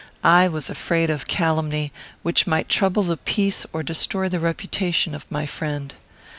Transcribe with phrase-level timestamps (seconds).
[0.23, 1.91] I was afraid of calumny,
[2.23, 5.93] which might trouble the peace or destroy the reputation of my friend.